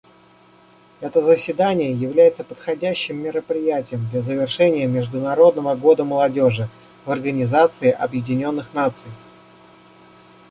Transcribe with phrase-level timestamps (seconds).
[0.99, 6.67] Это заседание является подходящим мероприятием для завершения Международного года молодежи
[7.05, 9.11] в Организации Объединенных Наций.